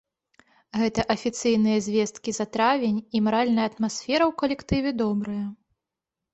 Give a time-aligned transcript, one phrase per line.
[0.79, 5.41] Гэта афіцыйныя звесткі за травень і маральная атмасфера ў калектыве добрая.